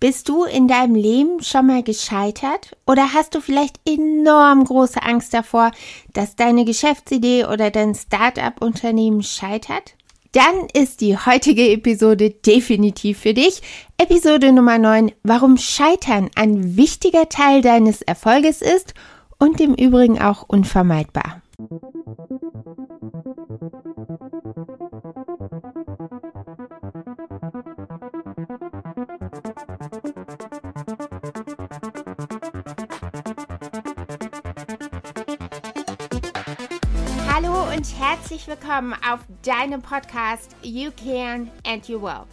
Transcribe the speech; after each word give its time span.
Bist 0.00 0.28
du 0.28 0.44
in 0.44 0.68
deinem 0.68 0.94
Leben 0.94 1.42
schon 1.42 1.66
mal 1.66 1.82
gescheitert 1.82 2.76
oder 2.86 3.14
hast 3.14 3.34
du 3.34 3.40
vielleicht 3.40 3.80
enorm 3.84 4.62
große 4.62 5.02
Angst 5.02 5.34
davor, 5.34 5.72
dass 6.12 6.36
deine 6.36 6.64
Geschäftsidee 6.64 7.46
oder 7.46 7.72
dein 7.72 7.96
Start-up-Unternehmen 7.96 9.24
scheitert? 9.24 9.96
Dann 10.30 10.68
ist 10.72 11.00
die 11.00 11.16
heutige 11.16 11.68
Episode 11.70 12.30
definitiv 12.30 13.18
für 13.18 13.34
dich. 13.34 13.60
Episode 13.96 14.52
Nummer 14.52 14.78
9, 14.78 15.10
warum 15.24 15.56
Scheitern 15.56 16.30
ein 16.36 16.76
wichtiger 16.76 17.28
Teil 17.28 17.60
deines 17.60 18.00
Erfolges 18.02 18.62
ist 18.62 18.94
und 19.40 19.60
im 19.60 19.74
Übrigen 19.74 20.22
auch 20.22 20.44
unvermeidbar. 20.46 21.42
Und 37.78 38.00
herzlich 38.00 38.48
willkommen 38.48 38.92
auf 39.08 39.20
deinem 39.42 39.80
Podcast 39.80 40.56
You 40.62 40.90
Can 40.90 41.48
and 41.64 41.86
You 41.86 42.02
Will. 42.02 42.24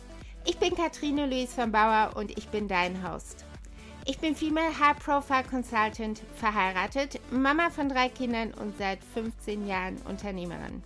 Ich 0.43 0.57
bin 0.57 0.73
Katrine 0.75 1.27
Luis 1.27 1.53
von 1.53 1.71
Bauer 1.71 2.13
und 2.15 2.35
ich 2.35 2.47
bin 2.47 2.67
dein 2.67 3.07
Host. 3.07 3.45
Ich 4.07 4.17
bin 4.17 4.35
Female 4.35 4.71
High 4.79 4.97
Profile 4.97 5.43
Consultant, 5.43 6.23
verheiratet, 6.33 7.19
Mama 7.29 7.69
von 7.69 7.89
drei 7.89 8.09
Kindern 8.09 8.55
und 8.55 8.75
seit 8.79 9.03
15 9.13 9.67
Jahren 9.67 9.97
Unternehmerin. 10.09 10.81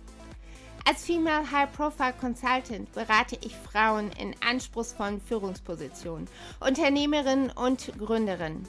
Als 0.86 1.06
Female 1.06 1.50
High 1.50 1.72
Profile 1.72 2.12
Consultant 2.20 2.92
berate 2.92 3.38
ich 3.42 3.56
Frauen 3.56 4.10
in 4.18 4.34
anspruchsvollen 4.46 5.22
Führungspositionen, 5.22 6.28
Unternehmerinnen 6.60 7.50
und 7.50 7.92
Gründerinnen. 7.98 8.68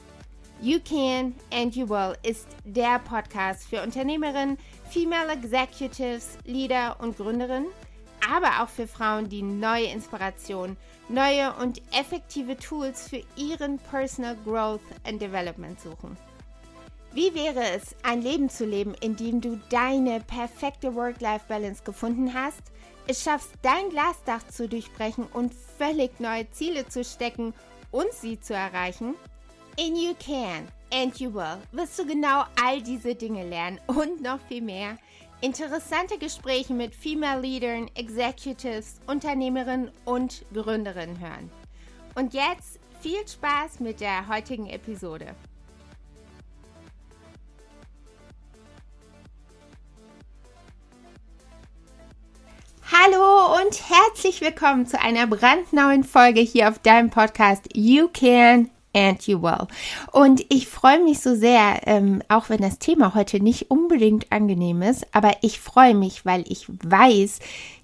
You 0.64 0.78
Can 0.78 1.34
and 1.52 1.74
You 1.74 1.88
Will 1.88 2.14
ist 2.22 2.46
der 2.64 3.00
Podcast 3.00 3.64
für 3.64 3.82
Unternehmerinnen, 3.82 4.56
Female 4.90 5.32
Executives, 5.32 6.38
Leader 6.44 6.98
und 7.00 7.16
Gründerinnen, 7.16 7.66
aber 8.32 8.62
auch 8.62 8.68
für 8.68 8.86
Frauen, 8.86 9.28
die 9.28 9.42
neue 9.42 9.86
Inspiration, 9.86 10.76
neue 11.08 11.52
und 11.54 11.82
effektive 11.92 12.56
Tools 12.56 13.08
für 13.08 13.24
ihren 13.34 13.78
Personal 13.78 14.36
Growth 14.44 14.82
and 15.02 15.20
Development 15.20 15.80
suchen. 15.80 16.16
Wie 17.12 17.34
wäre 17.34 17.64
es, 17.74 17.96
ein 18.04 18.22
Leben 18.22 18.48
zu 18.48 18.64
leben, 18.64 18.94
in 19.00 19.16
dem 19.16 19.40
du 19.40 19.60
deine 19.68 20.20
perfekte 20.20 20.94
Work-Life-Balance 20.94 21.82
gefunden 21.82 22.34
hast, 22.34 22.62
es 23.08 23.24
schaffst, 23.24 23.50
dein 23.62 23.88
Glasdach 23.90 24.46
zu 24.46 24.68
durchbrechen 24.68 25.26
und 25.32 25.52
völlig 25.52 26.20
neue 26.20 26.48
Ziele 26.52 26.88
zu 26.88 27.02
stecken 27.02 27.52
und 27.90 28.12
sie 28.12 28.38
zu 28.38 28.54
erreichen? 28.54 29.16
In 29.78 29.96
You 29.96 30.14
Can 30.14 30.68
and 30.92 31.18
You 31.18 31.32
Will 31.32 31.56
wirst 31.72 31.98
du 31.98 32.06
genau 32.06 32.44
all 32.62 32.82
diese 32.82 33.14
Dinge 33.14 33.48
lernen 33.48 33.80
und 33.86 34.20
noch 34.20 34.38
viel 34.46 34.60
mehr. 34.60 34.98
Interessante 35.40 36.18
Gespräche 36.18 36.74
mit 36.74 36.94
Female 36.94 37.40
Leadern, 37.40 37.90
Executives, 37.94 39.00
Unternehmerinnen 39.06 39.90
und 40.04 40.44
Gründerinnen 40.52 41.18
hören. 41.18 41.50
Und 42.14 42.34
jetzt 42.34 42.80
viel 43.00 43.26
Spaß 43.26 43.80
mit 43.80 44.00
der 44.00 44.28
heutigen 44.28 44.68
Episode. 44.68 45.34
Hallo 52.92 53.56
und 53.62 53.88
herzlich 53.88 54.42
willkommen 54.42 54.86
zu 54.86 55.00
einer 55.00 55.26
brandneuen 55.26 56.04
Folge 56.04 56.40
hier 56.40 56.68
auf 56.68 56.78
deinem 56.78 57.08
Podcast 57.08 57.70
You 57.74 58.08
Can 58.08 58.70
and 58.94 59.26
you 59.26 59.42
will. 59.42 59.66
Und 60.12 60.44
ich 60.48 60.68
freue 60.68 61.02
mich 61.02 61.20
so 61.20 61.34
sehr, 61.34 61.80
ähm, 61.86 62.22
auch 62.28 62.48
wenn 62.48 62.60
das 62.60 62.78
Thema 62.78 63.14
heute 63.14 63.40
nicht 63.40 63.70
unbedingt 63.70 64.30
angenehm 64.30 64.82
ist, 64.82 65.06
aber 65.12 65.32
ich 65.42 65.60
freue 65.60 65.94
mich, 65.94 66.24
weil 66.24 66.44
ich 66.48 66.66
weiß, 66.68 67.38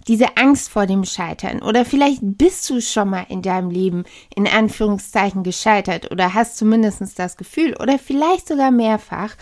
diese 0.06 0.36
Angst 0.36 0.70
vor 0.70 0.86
dem 0.86 1.04
Scheitern 1.04 1.60
oder 1.60 1.84
vielleicht 1.84 2.20
bist 2.22 2.68
du 2.70 2.80
schon 2.80 3.10
mal 3.10 3.26
in 3.28 3.42
deinem 3.42 3.70
Leben 3.70 4.04
in 4.34 4.46
Anführungszeichen 4.46 5.42
gescheitert 5.42 6.10
oder 6.10 6.32
hast 6.32 6.56
zumindest 6.56 7.18
das 7.18 7.36
Gefühl 7.36 7.76
oder 7.78 7.98
vielleicht 7.98 8.48
sogar 8.48 8.70
mehrfach 8.70 9.36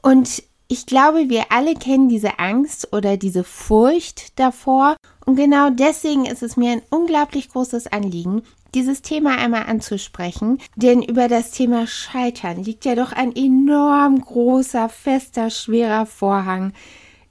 und 0.00 0.44
ich 0.72 0.86
glaube, 0.86 1.28
wir 1.28 1.52
alle 1.52 1.74
kennen 1.74 2.08
diese 2.08 2.38
Angst 2.38 2.94
oder 2.94 3.18
diese 3.18 3.44
Furcht 3.44 4.38
davor. 4.40 4.96
Und 5.26 5.36
genau 5.36 5.68
deswegen 5.68 6.24
ist 6.24 6.42
es 6.42 6.56
mir 6.56 6.72
ein 6.72 6.82
unglaublich 6.88 7.50
großes 7.50 7.88
Anliegen, 7.88 8.40
dieses 8.74 9.02
Thema 9.02 9.38
einmal 9.38 9.64
anzusprechen, 9.64 10.58
denn 10.76 11.02
über 11.02 11.28
das 11.28 11.50
Thema 11.50 11.86
Scheitern 11.86 12.64
liegt 12.64 12.84
ja 12.84 12.94
doch 12.94 13.12
ein 13.12 13.34
enorm 13.36 14.20
großer, 14.20 14.88
fester, 14.88 15.50
schwerer 15.50 16.06
Vorhang 16.06 16.72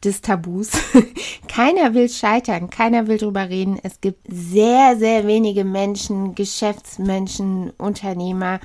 des 0.03 0.21
Tabus. 0.21 0.71
keiner 1.47 1.93
will 1.93 2.09
scheitern, 2.09 2.69
keiner 2.69 3.07
will 3.07 3.17
drüber 3.17 3.49
reden. 3.49 3.79
Es 3.81 4.01
gibt 4.01 4.25
sehr, 4.27 4.97
sehr 4.97 5.27
wenige 5.27 5.63
Menschen, 5.63 6.35
Geschäftsmenschen, 6.35 7.71
Unternehmer, 7.77 8.59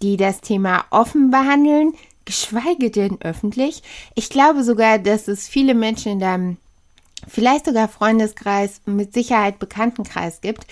die 0.00 0.16
das 0.16 0.40
Thema 0.40 0.84
offen 0.90 1.30
behandeln, 1.30 1.94
geschweige 2.24 2.90
denn 2.90 3.20
öffentlich. 3.20 3.82
Ich 4.14 4.28
glaube 4.28 4.64
sogar, 4.64 4.98
dass 4.98 5.28
es 5.28 5.48
viele 5.48 5.74
Menschen 5.74 6.12
in 6.12 6.20
deinem 6.20 6.56
vielleicht 7.28 7.66
sogar 7.66 7.88
Freundeskreis, 7.88 8.80
mit 8.84 9.14
Sicherheit 9.14 9.58
Bekanntenkreis 9.58 10.40
gibt, 10.40 10.66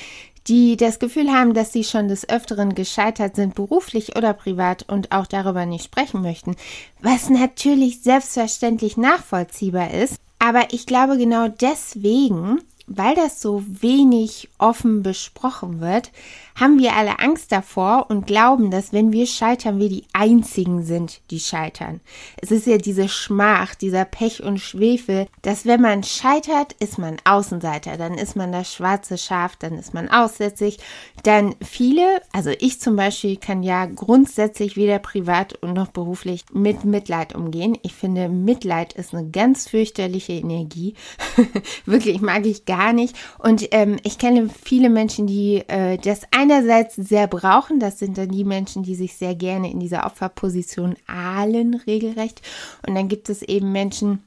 die 0.46 0.76
das 0.76 0.98
Gefühl 0.98 1.30
haben, 1.30 1.54
dass 1.54 1.72
sie 1.72 1.84
schon 1.84 2.08
des 2.08 2.28
Öfteren 2.28 2.74
gescheitert 2.74 3.36
sind, 3.36 3.54
beruflich 3.54 4.16
oder 4.16 4.32
privat 4.32 4.88
und 4.88 5.12
auch 5.12 5.26
darüber 5.26 5.66
nicht 5.66 5.84
sprechen 5.84 6.22
möchten, 6.22 6.56
was 7.00 7.30
natürlich 7.30 8.02
selbstverständlich 8.02 8.96
nachvollziehbar 8.96 9.92
ist. 9.92 10.16
Aber 10.38 10.72
ich 10.72 10.86
glaube 10.86 11.18
genau 11.18 11.48
deswegen 11.48 12.60
weil 12.92 13.14
das 13.14 13.40
so 13.40 13.62
wenig 13.66 14.48
offen 14.58 15.04
besprochen 15.04 15.80
wird, 15.80 16.10
haben 16.56 16.78
wir 16.80 16.94
alle 16.94 17.20
Angst 17.20 17.52
davor 17.52 18.06
und 18.10 18.26
glauben, 18.26 18.70
dass 18.70 18.92
wenn 18.92 19.12
wir 19.12 19.26
scheitern, 19.26 19.78
wir 19.78 19.88
die 19.88 20.04
Einzigen 20.12 20.82
sind, 20.82 21.20
die 21.30 21.38
scheitern. 21.38 22.00
Es 22.36 22.50
ist 22.50 22.66
ja 22.66 22.78
diese 22.78 23.08
Schmach, 23.08 23.76
dieser 23.76 24.04
Pech 24.04 24.42
und 24.42 24.58
Schwefel, 24.58 25.28
dass 25.42 25.66
wenn 25.66 25.80
man 25.80 26.02
scheitert, 26.02 26.74
ist 26.80 26.98
man 26.98 27.16
Außenseiter, 27.24 27.96
dann 27.96 28.14
ist 28.14 28.34
man 28.34 28.50
das 28.50 28.74
schwarze 28.74 29.16
Schaf, 29.16 29.54
dann 29.56 29.78
ist 29.78 29.94
man 29.94 30.08
aussätzlich. 30.08 30.78
Dann 31.22 31.54
viele, 31.62 32.20
also 32.32 32.50
ich 32.58 32.80
zum 32.80 32.96
Beispiel, 32.96 33.36
kann 33.36 33.62
ja 33.62 33.86
grundsätzlich 33.86 34.76
weder 34.76 34.98
privat 34.98 35.54
und 35.62 35.74
noch 35.74 35.88
beruflich 35.88 36.44
mit 36.52 36.84
Mitleid 36.84 37.36
umgehen. 37.36 37.78
Ich 37.82 37.94
finde, 37.94 38.28
Mitleid 38.28 38.94
ist 38.94 39.14
eine 39.14 39.30
ganz 39.30 39.68
fürchterliche 39.68 40.32
Energie. 40.32 40.94
Wirklich 41.86 42.20
mag 42.20 42.44
ich 42.46 42.64
gar 42.64 42.79
gar 42.80 42.92
nicht. 42.92 43.16
Und 43.38 43.68
ähm, 43.72 43.98
ich 44.02 44.18
kenne 44.18 44.48
viele 44.48 44.90
Menschen, 44.90 45.26
die 45.26 45.62
äh, 45.68 45.98
das 45.98 46.22
einerseits 46.30 46.96
sehr 46.96 47.26
brauchen. 47.26 47.78
Das 47.78 47.98
sind 47.98 48.16
dann 48.16 48.30
die 48.30 48.44
Menschen, 48.44 48.82
die 48.82 48.94
sich 48.94 49.16
sehr 49.16 49.34
gerne 49.34 49.70
in 49.70 49.80
dieser 49.80 50.06
Opferposition 50.06 50.96
ahlen, 51.06 51.80
regelrecht. 51.86 52.42
Und 52.86 52.94
dann 52.94 53.08
gibt 53.08 53.28
es 53.28 53.42
eben 53.42 53.72
Menschen, 53.72 54.22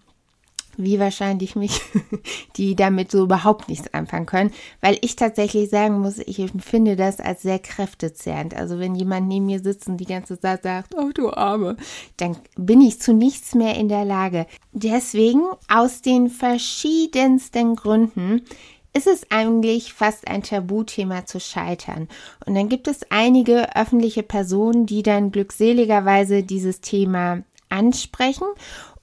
wie 0.78 1.00
wahrscheinlich 1.00 1.56
mich, 1.56 1.81
die 2.57 2.75
damit 2.75 3.11
so 3.11 3.23
überhaupt 3.23 3.69
nichts 3.69 3.94
anfangen 3.94 4.25
können, 4.25 4.51
weil 4.81 4.97
ich 5.01 5.16
tatsächlich 5.16 5.69
sagen 5.69 6.00
muss, 6.00 6.19
ich 6.19 6.39
empfinde 6.39 6.95
das 6.95 7.19
als 7.19 7.41
sehr 7.41 7.59
kräftezehrend. 7.59 8.56
Also 8.56 8.79
wenn 8.79 8.95
jemand 8.95 9.28
neben 9.28 9.45
mir 9.45 9.59
sitzt 9.59 9.88
und 9.88 9.97
die 9.97 10.06
ganze 10.06 10.39
Zeit 10.39 10.63
sagt, 10.63 10.95
oh 10.95 11.09
du 11.13 11.31
Arme, 11.31 11.78
dann 12.17 12.38
bin 12.56 12.81
ich 12.81 13.01
zu 13.01 13.13
nichts 13.13 13.56
mehr 13.56 13.75
in 13.75 13.89
der 13.89 14.06
Lage. 14.06 14.45
Deswegen, 14.72 15.44
aus 15.67 16.01
den 16.01 16.29
verschiedensten 16.29 17.75
Gründen, 17.75 18.41
ist 18.94 19.07
es 19.07 19.25
eigentlich 19.31 19.94
fast 19.94 20.28
ein 20.28 20.44
Tabuthema 20.44 21.25
zu 21.25 21.39
scheitern. 21.39 22.07
Und 22.45 22.56
dann 22.56 22.69
gibt 22.69 22.88
es 22.88 23.01
einige 23.09 23.75
öffentliche 23.75 24.23
Personen, 24.23 24.86
die 24.86 25.01
dann 25.01 25.31
glückseligerweise 25.31 26.44
dieses 26.44 26.80
Thema 26.80 27.44
ansprechen 27.69 28.45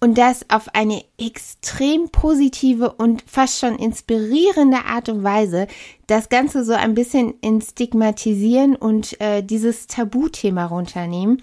und 0.00 0.16
das 0.16 0.48
auf 0.48 0.74
eine 0.74 1.04
extrem 1.18 2.08
positive 2.08 2.92
und 2.92 3.22
fast 3.26 3.60
schon 3.60 3.76
inspirierende 3.76 4.84
Art 4.86 5.10
und 5.10 5.22
Weise 5.22 5.66
das 6.06 6.30
Ganze 6.30 6.64
so 6.64 6.72
ein 6.72 6.94
bisschen 6.94 7.34
in 7.42 7.60
Stigmatisieren 7.60 8.76
und 8.76 9.20
äh, 9.20 9.42
dieses 9.42 9.86
Tabuthema 9.86 10.66
runternehmen. 10.66 11.42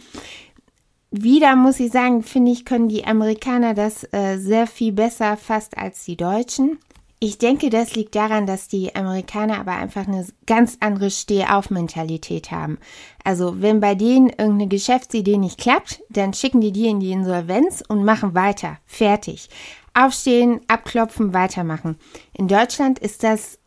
Wieder 1.11 1.55
muss 1.55 1.79
ich 1.79 1.91
sagen, 1.91 2.21
finde 2.21 2.51
ich, 2.51 2.65
können 2.65 2.89
die 2.89 3.05
Amerikaner 3.05 3.73
das 3.73 4.03
äh, 4.11 4.37
sehr 4.37 4.67
viel 4.67 4.91
besser 4.91 5.37
fast 5.37 5.77
als 5.77 6.03
die 6.03 6.17
Deutschen. 6.17 6.79
Ich 7.19 7.39
denke, 7.39 7.71
das 7.71 7.95
liegt 7.95 8.13
daran, 8.13 8.45
dass 8.45 8.67
die 8.67 8.95
Amerikaner 8.95 9.59
aber 9.59 9.71
einfach 9.71 10.07
eine 10.07 10.27
ganz 10.45 10.77
andere 10.81 11.09
Stehauf-Mentalität 11.09 12.51
haben. 12.51 12.77
Also, 13.23 13.59
wenn 13.59 13.79
bei 13.79 13.95
denen 13.95 14.29
irgendeine 14.29 14.67
Geschäftsidee 14.67 15.37
nicht 15.37 15.59
klappt, 15.59 16.03
dann 16.09 16.33
schicken 16.33 16.61
die 16.61 16.71
die 16.71 16.87
in 16.87 16.99
die 16.99 17.11
Insolvenz 17.11 17.83
und 17.87 18.05
machen 18.05 18.35
weiter. 18.35 18.77
Fertig. 18.85 19.49
Aufstehen, 19.95 20.61
abklopfen, 20.67 21.33
weitermachen. 21.33 21.97
In 22.33 22.47
Deutschland 22.47 22.99
ist 22.99 23.23
das 23.23 23.57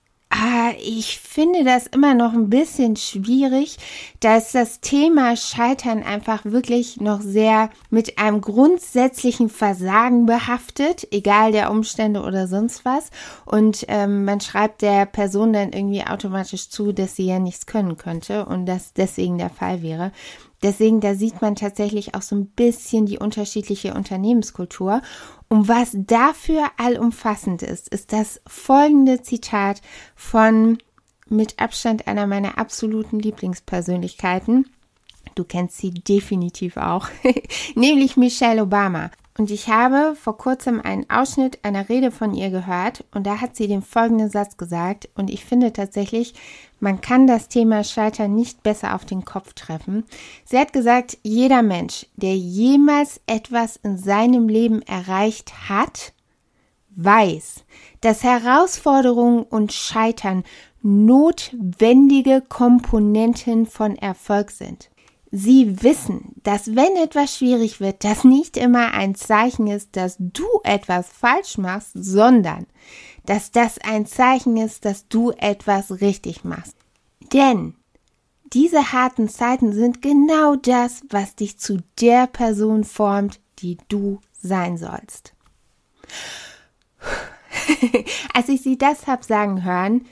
ich 0.78 1.18
finde 1.18 1.64
das 1.64 1.86
immer 1.86 2.14
noch 2.14 2.32
ein 2.32 2.50
bisschen 2.50 2.96
schwierig, 2.96 3.78
dass 4.20 4.52
das 4.52 4.80
Thema 4.80 5.36
Scheitern 5.36 6.02
einfach 6.02 6.44
wirklich 6.44 7.00
noch 7.00 7.20
sehr 7.20 7.70
mit 7.90 8.18
einem 8.18 8.40
grundsätzlichen 8.40 9.48
Versagen 9.48 10.26
behaftet, 10.26 11.06
egal 11.10 11.52
der 11.52 11.70
Umstände 11.70 12.22
oder 12.22 12.46
sonst 12.46 12.84
was. 12.84 13.10
Und 13.44 13.84
ähm, 13.88 14.24
man 14.24 14.40
schreibt 14.40 14.82
der 14.82 15.06
Person 15.06 15.52
dann 15.52 15.72
irgendwie 15.72 16.06
automatisch 16.06 16.68
zu, 16.68 16.92
dass 16.92 17.16
sie 17.16 17.26
ja 17.26 17.38
nichts 17.38 17.66
können 17.66 17.96
könnte 17.96 18.46
und 18.46 18.66
das 18.66 18.92
deswegen 18.92 19.38
der 19.38 19.50
Fall 19.50 19.82
wäre. 19.82 20.12
Deswegen, 20.62 21.00
da 21.00 21.14
sieht 21.14 21.40
man 21.40 21.56
tatsächlich 21.56 22.14
auch 22.14 22.22
so 22.22 22.36
ein 22.36 22.46
bisschen 22.46 23.06
die 23.06 23.18
unterschiedliche 23.18 23.94
Unternehmenskultur. 23.94 25.00
Und 25.48 25.68
was 25.68 25.92
dafür 25.94 26.66
allumfassend 26.76 27.62
ist, 27.62 27.88
ist 27.88 28.12
das 28.12 28.40
folgende 28.46 29.22
Zitat 29.22 29.80
von 30.14 30.78
mit 31.28 31.58
Abstand 31.58 32.06
einer 32.06 32.26
meiner 32.26 32.58
absoluten 32.58 33.20
Lieblingspersönlichkeiten. 33.20 34.68
Du 35.34 35.44
kennst 35.44 35.78
sie 35.78 35.90
definitiv 35.90 36.76
auch, 36.76 37.08
nämlich 37.74 38.16
Michelle 38.16 38.62
Obama. 38.62 39.10
Und 39.40 39.50
ich 39.50 39.70
habe 39.70 40.16
vor 40.16 40.36
kurzem 40.36 40.82
einen 40.82 41.08
Ausschnitt 41.08 41.60
einer 41.64 41.88
Rede 41.88 42.10
von 42.10 42.34
ihr 42.34 42.50
gehört 42.50 43.06
und 43.14 43.26
da 43.26 43.40
hat 43.40 43.56
sie 43.56 43.68
den 43.68 43.80
folgenden 43.80 44.28
Satz 44.28 44.58
gesagt 44.58 45.08
und 45.14 45.30
ich 45.30 45.46
finde 45.46 45.72
tatsächlich, 45.72 46.34
man 46.78 47.00
kann 47.00 47.26
das 47.26 47.48
Thema 47.48 47.82
Scheitern 47.82 48.34
nicht 48.34 48.62
besser 48.62 48.94
auf 48.94 49.06
den 49.06 49.24
Kopf 49.24 49.54
treffen. 49.54 50.04
Sie 50.44 50.58
hat 50.58 50.74
gesagt, 50.74 51.16
jeder 51.22 51.62
Mensch, 51.62 52.04
der 52.16 52.36
jemals 52.36 53.22
etwas 53.26 53.76
in 53.82 53.96
seinem 53.96 54.46
Leben 54.46 54.82
erreicht 54.82 55.70
hat, 55.70 56.12
weiß, 56.96 57.64
dass 58.02 58.22
Herausforderungen 58.22 59.44
und 59.44 59.72
Scheitern 59.72 60.44
notwendige 60.82 62.42
Komponenten 62.46 63.64
von 63.64 63.96
Erfolg 63.96 64.50
sind. 64.50 64.90
Sie 65.32 65.82
wissen, 65.82 66.34
dass 66.42 66.74
wenn 66.74 66.96
etwas 66.96 67.36
schwierig 67.36 67.80
wird, 67.80 68.02
das 68.02 68.24
nicht 68.24 68.56
immer 68.56 68.94
ein 68.94 69.14
Zeichen 69.14 69.68
ist, 69.68 69.94
dass 69.96 70.16
du 70.18 70.46
etwas 70.64 71.08
falsch 71.08 71.56
machst, 71.56 71.90
sondern 71.94 72.66
dass 73.26 73.52
das 73.52 73.78
ein 73.78 74.06
Zeichen 74.06 74.56
ist, 74.56 74.84
dass 74.84 75.06
du 75.06 75.30
etwas 75.30 76.00
richtig 76.00 76.42
machst. 76.42 76.74
Denn 77.32 77.74
diese 78.52 78.92
harten 78.92 79.28
Zeiten 79.28 79.72
sind 79.72 80.02
genau 80.02 80.56
das, 80.56 81.02
was 81.08 81.36
dich 81.36 81.58
zu 81.58 81.78
der 82.00 82.26
Person 82.26 82.82
formt, 82.82 83.38
die 83.60 83.78
du 83.88 84.20
sein 84.32 84.76
sollst. 84.76 85.34
Als 88.34 88.48
ich 88.48 88.62
sie 88.62 88.78
das 88.78 89.06
hab 89.06 89.22
sagen 89.24 89.62
hören, 89.62 90.06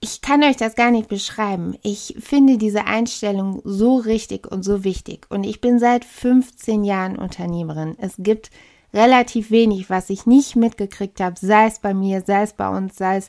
ich 0.00 0.22
kann 0.22 0.42
euch 0.42 0.56
das 0.56 0.74
gar 0.74 0.90
nicht 0.90 1.08
beschreiben. 1.08 1.76
Ich 1.82 2.16
finde 2.18 2.56
diese 2.56 2.86
Einstellung 2.86 3.60
so 3.64 3.96
richtig 3.96 4.50
und 4.50 4.62
so 4.62 4.82
wichtig. 4.82 5.26
Und 5.28 5.44
ich 5.44 5.60
bin 5.60 5.78
seit 5.78 6.06
15 6.06 6.84
Jahren 6.84 7.16
Unternehmerin. 7.16 7.96
Es 7.98 8.14
gibt 8.18 8.50
relativ 8.94 9.50
wenig, 9.50 9.90
was 9.90 10.08
ich 10.08 10.24
nicht 10.24 10.56
mitgekriegt 10.56 11.20
habe, 11.20 11.36
sei 11.38 11.66
es 11.66 11.78
bei 11.78 11.92
mir, 11.92 12.22
sei 12.26 12.42
es 12.42 12.54
bei 12.54 12.68
uns, 12.68 12.96
sei 12.96 13.18
es 13.18 13.28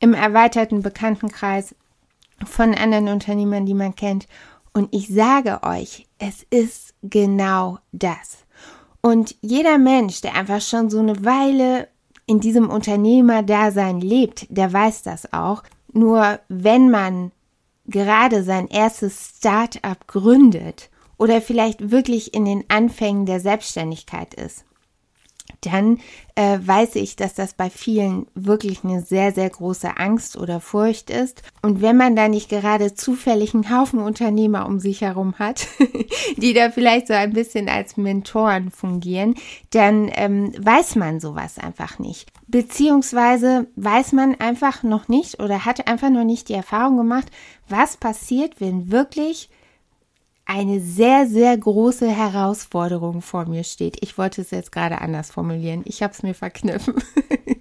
im 0.00 0.12
erweiterten 0.12 0.82
Bekanntenkreis 0.82 1.74
von 2.44 2.74
anderen 2.74 3.08
Unternehmern, 3.08 3.64
die 3.64 3.74
man 3.74 3.94
kennt. 3.94 4.26
Und 4.72 4.88
ich 4.92 5.08
sage 5.08 5.60
euch, 5.62 6.06
es 6.18 6.44
ist 6.50 6.94
genau 7.02 7.78
das. 7.92 8.38
Und 9.00 9.36
jeder 9.40 9.78
Mensch, 9.78 10.20
der 10.22 10.34
einfach 10.34 10.60
schon 10.60 10.90
so 10.90 10.98
eine 10.98 11.24
Weile 11.24 11.88
in 12.26 12.40
diesem 12.40 12.68
Unternehmerdasein 12.68 14.00
lebt, 14.00 14.46
der 14.50 14.72
weiß 14.72 15.02
das 15.02 15.32
auch. 15.32 15.62
Nur 15.92 16.40
wenn 16.48 16.90
man 16.90 17.32
gerade 17.86 18.42
sein 18.42 18.68
erstes 18.68 19.34
Start-up 19.36 20.06
gründet 20.06 20.90
oder 21.18 21.40
vielleicht 21.40 21.90
wirklich 21.90 22.34
in 22.34 22.44
den 22.44 22.64
Anfängen 22.68 23.26
der 23.26 23.40
Selbstständigkeit 23.40 24.34
ist, 24.34 24.64
dann 25.60 25.98
äh, 26.34 26.58
weiß 26.60 26.96
ich, 26.96 27.16
dass 27.16 27.34
das 27.34 27.54
bei 27.54 27.70
vielen 27.70 28.26
wirklich 28.34 28.84
eine 28.84 29.02
sehr, 29.02 29.32
sehr 29.32 29.50
große 29.50 29.96
Angst 29.96 30.36
oder 30.36 30.60
Furcht 30.60 31.10
ist. 31.10 31.42
Und 31.62 31.82
wenn 31.82 31.96
man 31.96 32.16
da 32.16 32.28
nicht 32.28 32.48
gerade 32.48 32.94
zufällig 32.94 33.54
einen 33.54 33.70
Haufen 33.70 34.00
Unternehmer 34.00 34.66
um 34.66 34.80
sich 34.80 35.02
herum 35.02 35.34
hat, 35.38 35.66
die 36.36 36.54
da 36.54 36.70
vielleicht 36.70 37.08
so 37.08 37.14
ein 37.14 37.32
bisschen 37.32 37.68
als 37.68 37.96
Mentoren 37.96 38.70
fungieren, 38.70 39.34
dann 39.70 40.10
ähm, 40.14 40.52
weiß 40.58 40.96
man 40.96 41.20
sowas 41.20 41.58
einfach 41.58 41.98
nicht. 41.98 42.30
Beziehungsweise 42.48 43.66
weiß 43.76 44.12
man 44.12 44.34
einfach 44.40 44.82
noch 44.82 45.08
nicht 45.08 45.40
oder 45.40 45.64
hat 45.64 45.86
einfach 45.88 46.10
noch 46.10 46.24
nicht 46.24 46.48
die 46.48 46.54
Erfahrung 46.54 46.96
gemacht, 46.96 47.30
was 47.68 47.96
passiert, 47.96 48.60
wenn 48.60 48.90
wirklich 48.90 49.50
eine 50.50 50.80
sehr, 50.80 51.28
sehr 51.28 51.56
große 51.56 52.08
Herausforderung 52.08 53.22
vor 53.22 53.46
mir 53.46 53.62
steht. 53.62 53.98
Ich 54.02 54.18
wollte 54.18 54.40
es 54.40 54.50
jetzt 54.50 54.72
gerade 54.72 55.00
anders 55.00 55.30
formulieren. 55.30 55.82
Ich 55.84 56.02
habe 56.02 56.12
es 56.12 56.24
mir 56.24 56.34
verkniffen. 56.34 56.94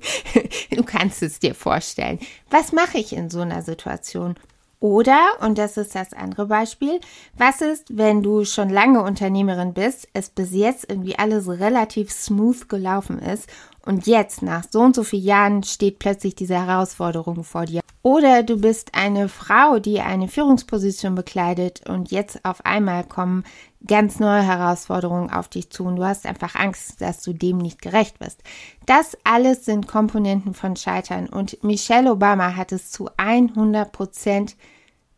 du 0.72 0.84
kannst 0.84 1.22
es 1.22 1.38
dir 1.38 1.54
vorstellen. 1.54 2.18
Was 2.50 2.72
mache 2.72 2.98
ich 2.98 3.14
in 3.14 3.30
so 3.30 3.42
einer 3.42 3.62
Situation? 3.62 4.38
Oder, 4.80 5.20
und 5.42 5.60
das 5.60 5.78
ist 5.78 5.94
das 5.94 6.14
andere 6.14 6.48
Beispiel, 6.48 7.00
was 7.38 7.62
ist, 7.62 7.96
wenn 7.96 8.24
du 8.24 8.44
schon 8.44 8.70
lange 8.70 9.04
Unternehmerin 9.04 9.74
bist, 9.74 10.08
es 10.14 10.30
bis 10.30 10.52
jetzt 10.52 10.90
irgendwie 10.90 11.20
alles 11.20 11.48
relativ 11.48 12.10
smooth 12.12 12.70
gelaufen 12.70 13.20
ist 13.20 13.48
und 13.90 14.06
jetzt 14.06 14.44
nach 14.44 14.66
so 14.70 14.82
und 14.82 14.96
so 14.96 15.04
vielen 15.04 15.24
Jahren 15.24 15.64
steht 15.64 15.98
plötzlich 15.98 16.36
diese 16.36 16.54
Herausforderung 16.54 17.44
vor 17.44 17.66
dir? 17.66 17.82
Oder 18.04 18.44
du 18.44 18.62
bist 18.62 18.92
eine 18.94 19.28
Frau, 19.30 19.80
die 19.80 20.00
eine 20.00 20.28
Führungsposition 20.28 21.16
bekleidet 21.16 21.90
und 21.90 22.12
jetzt 22.12 22.46
auf 22.46 22.64
einmal 22.68 23.04
kommen 23.04 23.46
ganz 23.88 24.20
neue 24.20 24.44
Herausforderungen 24.44 25.32
auf 25.32 25.48
dich 25.48 25.72
zu 25.72 25.86
und 25.86 25.96
du 25.96 26.06
hast 26.06 26.28
einfach 26.28 26.54
Angst, 26.54 27.02
dass 27.02 27.24
du 27.24 27.34
dem 27.34 27.58
nicht 27.58 27.82
gerecht 27.82 28.20
wirst. 28.20 28.44
Das 28.86 29.18
alles 29.24 29.66
sind 29.66 29.88
Komponenten 29.88 30.54
von 30.54 30.76
Scheitern 30.76 31.28
und 31.28 31.64
Michelle 31.64 32.12
Obama 32.12 32.56
hat 32.56 32.72
es 32.72 32.92
zu 32.92 33.10
100 33.18 33.92
Prozent 33.92 34.56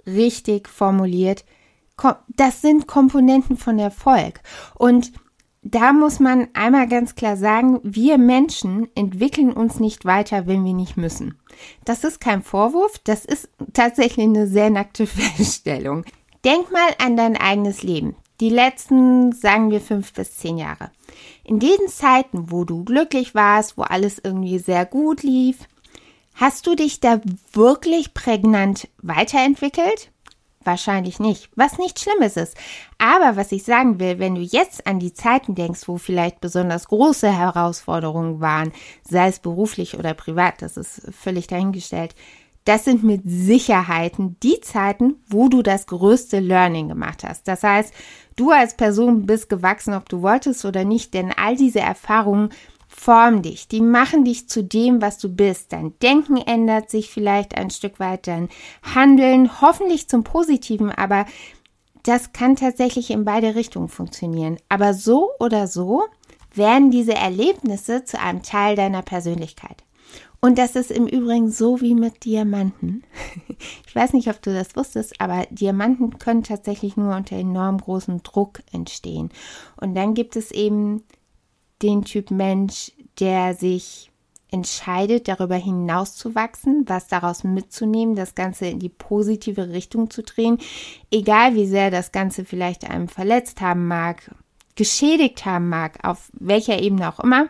richtig 0.08 0.70
formuliert. 0.70 1.44
Das 2.30 2.62
sind 2.62 2.88
Komponenten 2.88 3.58
von 3.58 3.78
Erfolg 3.80 4.40
und 4.76 5.12
da 5.64 5.94
muss 5.94 6.20
man 6.20 6.48
einmal 6.54 6.88
ganz 6.88 7.16
klar 7.16 7.38
sagen, 7.38 7.80
wir 7.84 8.18
Menschen 8.18 8.90
entwickeln 8.96 9.54
uns 9.54 9.80
nicht 9.80 10.06
weiter, 10.06 10.48
wenn 10.48 10.66
wir 10.66 10.74
nicht 10.74 10.98
müssen. 10.98 11.38
Das 11.86 12.04
ist 12.04 12.20
kein 12.20 12.42
Vorwurf, 12.42 12.98
das 13.04 13.26
ist 13.26 13.50
tatsächlich 13.74 14.26
eine 14.26 14.48
sehr 14.48 14.72
nackte 14.72 15.06
Feststellung. 15.08 16.04
Denk 16.44 16.72
mal 16.72 16.96
an 16.98 17.16
dein 17.16 17.38
eigenes 17.38 17.84
Leben. 17.84 18.16
Die 18.40 18.50
letzten, 18.50 19.34
sagen 19.34 19.70
wir, 19.70 19.80
fünf 19.80 20.14
bis 20.14 20.38
zehn 20.38 20.58
Jahre. 20.58 20.90
In 21.44 21.60
diesen 21.60 21.88
Zeiten, 21.88 22.52
wo 22.52 22.66
du 22.66 22.84
glücklich 22.84 23.36
warst, 23.36 23.78
wo 23.78 23.84
alles 23.84 24.20
irgendwie 24.24 24.58
sehr 24.58 24.88
gut 24.88 25.22
lief, 25.22 25.68
hast 26.34 26.66
du 26.66 26.74
dich 26.74 27.00
da 27.00 27.22
wirklich 27.54 28.16
prägnant 28.16 28.88
weiterentwickelt? 29.04 30.11
Wahrscheinlich 30.64 31.20
nicht, 31.20 31.50
was 31.56 31.80
nicht 31.80 32.00
Schlimmes 32.00 32.38
ist. 32.38 32.56
Aber 33.00 33.36
was 33.36 33.52
ich 33.52 33.64
sagen 33.64 34.00
will, 34.00 34.20
wenn 34.20 34.36
du 34.36 34.42
jetzt 34.42 34.86
an 34.86 35.00
die 35.00 35.14
Zeiten 35.14 35.56
denkst, 35.56 35.88
wo 35.88 35.98
vielleicht 35.98 36.40
besonders 36.40 36.88
große 36.88 37.32
Herausforderungen 37.36 38.42
waren, 38.42 38.72
sei 39.08 39.28
es 39.28 39.40
beruflich 39.40 39.98
oder 39.98 40.14
privat, 40.14 40.62
das 40.62 40.78
ist 40.78 41.02
völlig 41.12 41.48
dahingestellt, 41.48 42.14
das 42.66 42.86
sind 42.86 43.04
mit 43.04 43.22
Sicherheiten 43.26 44.38
die 44.44 44.62
Zeiten, 44.62 45.16
wo 45.28 45.50
du 45.50 45.64
das 45.64 45.88
größte 45.88 46.40
Learning 46.40 46.90
gemacht 46.90 47.24
hast. 47.24 47.48
Das 47.48 47.64
heißt, 47.64 47.92
du 48.36 48.52
als 48.52 48.78
Person 48.78 49.26
bist 49.26 49.50
gewachsen, 49.50 49.96
ob 49.96 50.08
du 50.10 50.22
wolltest 50.22 50.64
oder 50.64 50.86
nicht, 50.86 51.16
denn 51.16 51.34
all 51.36 51.56
diese 51.56 51.80
Erfahrungen 51.80 52.50
formen 53.02 53.42
dich, 53.42 53.68
die 53.68 53.82
machen 53.82 54.26
dich 54.26 54.48
zu 54.48 54.64
dem, 54.64 55.02
was 55.02 55.18
du 55.18 55.28
bist. 55.28 55.74
Dein 55.74 55.98
Denken 56.04 56.38
ändert 56.38 56.92
sich 56.92 57.10
vielleicht 57.10 57.58
ein 57.58 57.72
Stück 57.72 58.00
weit, 58.00 58.28
dein 58.28 58.48
Handeln 58.84 59.60
hoffentlich 59.60 60.08
zum 60.08 60.24
Positiven, 60.24 60.92
aber 60.92 61.26
das 62.04 62.32
kann 62.32 62.56
tatsächlich 62.56 63.10
in 63.10 63.26
beide 63.26 63.56
Richtungen 63.56 63.90
funktionieren. 63.90 64.58
Aber 64.70 64.94
so 64.94 65.32
oder 65.40 65.68
so 65.68 66.04
werden 66.54 66.92
diese 66.92 67.16
Erlebnisse 67.16 68.06
zu 68.06 68.20
einem 68.20 68.44
Teil 68.44 68.76
deiner 68.76 69.02
Persönlichkeit. 69.02 69.84
Und 70.40 70.60
das 70.60 70.76
ist 70.76 70.92
im 70.92 71.08
Übrigen 71.08 71.50
so 71.50 71.82
wie 71.82 71.96
mit 71.96 72.24
Diamanten. 72.24 73.04
Ich 73.88 73.96
weiß 73.96 74.14
nicht, 74.14 74.30
ob 74.30 74.42
du 74.42 74.54
das 74.54 74.76
wusstest, 74.76 75.20
aber 75.20 75.46
Diamanten 75.50 76.18
können 76.18 76.44
tatsächlich 76.44 76.98
nur 76.98 77.16
unter 77.16 77.36
enorm 77.36 77.78
großem 77.78 78.24
Druck 78.24 78.62
entstehen. 78.72 79.30
Und 79.80 79.96
dann 79.96 80.14
gibt 80.14 80.36
es 80.36 80.50
eben 80.52 81.04
den 81.82 82.04
Typ 82.04 82.32
Mensch, 82.32 82.92
der 83.20 83.54
sich 83.56 84.12
entscheidet, 84.52 85.28
darüber 85.28 85.56
hinaus 85.56 86.16
zu 86.16 86.36
wachsen, 86.36 86.84
was 86.88 87.08
daraus 87.08 87.44
mitzunehmen, 87.44 88.16
das 88.16 88.36
Ganze 88.36 88.68
in 88.68 88.80
die 88.80 88.90
positive 88.90 89.70
Richtung 89.70 90.10
zu 90.10 90.24
drehen, 90.24 90.58
egal 91.10 91.56
wie 91.56 91.66
sehr 91.66 91.90
das 91.90 92.12
Ganze 92.12 92.44
vielleicht 92.44 92.90
einem 92.90 93.08
verletzt 93.08 93.62
haben 93.62 93.88
mag, 93.88 94.36
geschädigt 94.76 95.46
haben 95.46 95.70
mag, 95.70 96.00
auf 96.04 96.30
welcher 96.34 96.82
Ebene 96.82 97.08
auch 97.10 97.20
immer. 97.22 97.48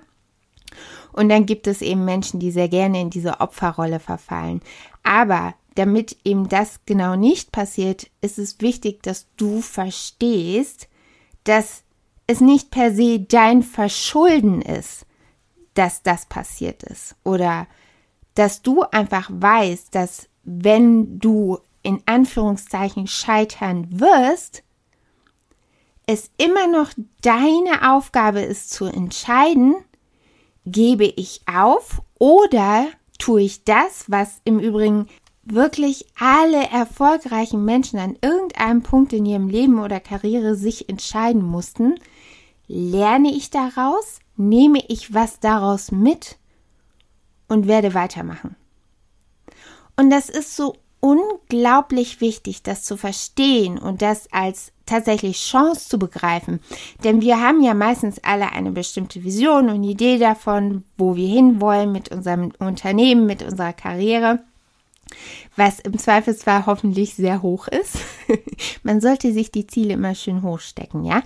Und 1.11 1.29
dann 1.29 1.45
gibt 1.45 1.67
es 1.67 1.81
eben 1.81 2.05
Menschen, 2.05 2.39
die 2.39 2.51
sehr 2.51 2.69
gerne 2.69 3.01
in 3.01 3.09
diese 3.09 3.41
Opferrolle 3.41 3.99
verfallen. 3.99 4.61
Aber 5.03 5.55
damit 5.75 6.17
eben 6.23 6.47
das 6.47 6.81
genau 6.85 7.15
nicht 7.15 7.51
passiert, 7.51 8.09
ist 8.21 8.37
es 8.37 8.61
wichtig, 8.61 9.03
dass 9.03 9.27
du 9.37 9.61
verstehst, 9.61 10.87
dass 11.43 11.83
es 12.31 12.41
nicht 12.41 12.71
per 12.71 12.93
se 12.93 13.19
dein 13.19 13.61
Verschulden 13.61 14.61
ist, 14.61 15.05
dass 15.73 16.01
das 16.01 16.25
passiert 16.25 16.83
ist. 16.83 17.15
Oder 17.23 17.67
dass 18.35 18.61
du 18.61 18.83
einfach 18.83 19.29
weißt, 19.31 19.93
dass 19.93 20.29
wenn 20.43 21.19
du 21.19 21.59
in 21.83 22.01
Anführungszeichen 22.05 23.07
scheitern 23.07 23.87
wirst, 23.91 24.63
es 26.07 26.31
immer 26.37 26.67
noch 26.67 26.91
deine 27.21 27.91
Aufgabe 27.91 28.41
ist 28.41 28.71
zu 28.71 28.85
entscheiden, 28.85 29.75
gebe 30.65 31.05
ich 31.05 31.41
auf 31.51 32.01
oder 32.17 32.87
tue 33.19 33.41
ich 33.41 33.63
das, 33.63 34.05
was 34.07 34.41
im 34.43 34.59
Übrigen 34.59 35.07
wirklich 35.43 36.05
alle 36.19 36.67
erfolgreichen 36.69 37.65
Menschen 37.65 37.99
an 37.99 38.17
irgendeinem 38.21 38.83
Punkt 38.83 39.13
in 39.13 39.25
ihrem 39.25 39.47
Leben 39.47 39.79
oder 39.79 39.99
Karriere 39.99 40.55
sich 40.55 40.87
entscheiden 40.89 41.41
mussten, 41.41 41.95
lerne 42.71 43.31
ich 43.31 43.49
daraus, 43.49 44.19
nehme 44.37 44.79
ich 44.87 45.13
was 45.13 45.39
daraus 45.39 45.91
mit 45.91 46.37
und 47.47 47.67
werde 47.67 47.93
weitermachen. 47.93 48.55
Und 49.97 50.09
das 50.09 50.29
ist 50.29 50.55
so 50.55 50.75
unglaublich 51.01 52.21
wichtig, 52.21 52.63
das 52.63 52.83
zu 52.83 52.95
verstehen 52.95 53.77
und 53.77 54.01
das 54.01 54.31
als 54.31 54.71
tatsächlich 54.85 55.37
Chance 55.37 55.89
zu 55.89 55.99
begreifen. 55.99 56.59
Denn 57.03 57.21
wir 57.21 57.41
haben 57.41 57.61
ja 57.61 57.73
meistens 57.73 58.23
alle 58.23 58.51
eine 58.51 58.71
bestimmte 58.71 59.23
Vision 59.23 59.69
und 59.69 59.83
Idee 59.83 60.17
davon, 60.17 60.83
wo 60.97 61.15
wir 61.15 61.27
hinwollen 61.27 61.91
mit 61.91 62.09
unserem 62.09 62.51
Unternehmen, 62.59 63.25
mit 63.25 63.43
unserer 63.43 63.73
Karriere. 63.73 64.39
Was 65.57 65.79
im 65.81 65.97
Zweifelsfall 65.97 66.65
hoffentlich 66.65 67.15
sehr 67.15 67.41
hoch 67.41 67.67
ist. 67.67 67.97
Man 68.83 69.01
sollte 69.01 69.33
sich 69.33 69.51
die 69.51 69.67
Ziele 69.67 69.95
immer 69.95 70.15
schön 70.15 70.41
hochstecken, 70.41 71.03
ja. 71.03 71.21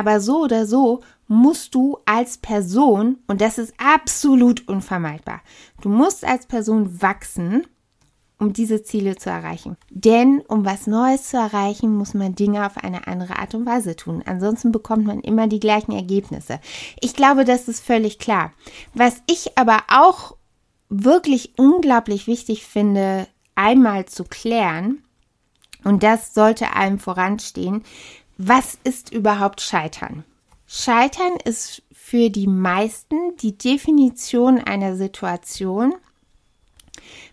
Aber 0.00 0.18
so 0.22 0.44
oder 0.44 0.64
so 0.64 1.02
musst 1.28 1.74
du 1.74 1.98
als 2.06 2.38
Person, 2.38 3.18
und 3.26 3.42
das 3.42 3.58
ist 3.58 3.74
absolut 3.76 4.66
unvermeidbar, 4.66 5.42
du 5.82 5.90
musst 5.90 6.24
als 6.24 6.46
Person 6.46 7.02
wachsen 7.02 7.66
um 8.38 8.54
diese 8.54 8.82
Ziele 8.82 9.16
zu 9.16 9.28
erreichen. 9.28 9.76
Denn 9.90 10.40
um 10.48 10.64
was 10.64 10.86
Neues 10.86 11.28
zu 11.28 11.36
erreichen, 11.36 11.94
muss 11.94 12.14
man 12.14 12.34
Dinge 12.34 12.64
auf 12.64 12.78
eine 12.78 13.06
andere 13.06 13.38
Art 13.38 13.54
und 13.54 13.66
Weise 13.66 13.96
tun. 13.96 14.22
Ansonsten 14.24 14.72
bekommt 14.72 15.04
man 15.04 15.20
immer 15.20 15.46
die 15.46 15.60
gleichen 15.60 15.92
Ergebnisse. 15.92 16.58
Ich 17.02 17.12
glaube, 17.12 17.44
das 17.44 17.68
ist 17.68 17.84
völlig 17.84 18.18
klar. 18.18 18.54
Was 18.94 19.22
ich 19.26 19.58
aber 19.58 19.82
auch 19.88 20.36
wirklich 20.88 21.52
unglaublich 21.58 22.26
wichtig 22.26 22.64
finde, 22.64 23.26
einmal 23.56 24.06
zu 24.06 24.24
klären, 24.24 25.02
und 25.84 26.02
das 26.02 26.34
sollte 26.34 26.74
einem 26.74 26.98
voranstehen, 26.98 27.84
was 28.42 28.78
ist 28.84 29.12
überhaupt 29.12 29.60
Scheitern? 29.60 30.24
Scheitern 30.66 31.36
ist 31.44 31.82
für 31.92 32.30
die 32.30 32.46
meisten 32.46 33.36
die 33.36 33.58
Definition 33.58 34.58
einer 34.58 34.96
Situation, 34.96 35.94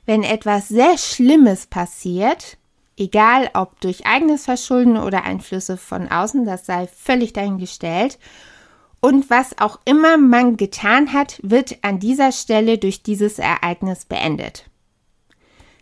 wenn 0.06 0.24
etwas 0.24 0.68
sehr 0.68 0.98
Schlimmes 0.98 1.66
passiert, 1.66 2.58
egal 2.98 3.50
ob 3.54 3.80
durch 3.80 4.06
eigenes 4.06 4.44
Verschulden 4.44 4.98
oder 4.98 5.24
Einflüsse 5.24 5.78
von 5.78 6.10
außen, 6.10 6.46
das 6.46 6.66
sei 6.66 6.88
völlig 6.88 7.32
dahingestellt, 7.32 8.20
und 9.00 9.30
was 9.30 9.58
auch 9.60 9.80
immer 9.86 10.18
man 10.18 10.58
getan 10.58 11.14
hat, 11.14 11.40
wird 11.42 11.78
an 11.84 12.00
dieser 12.00 12.34
Stelle 12.34 12.80
durch 12.80 13.02
dieses 13.02 13.40
Ereignis 13.40 14.04
beendet. 14.04 14.66